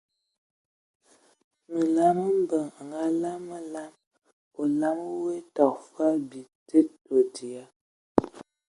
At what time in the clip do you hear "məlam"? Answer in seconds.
1.71-2.17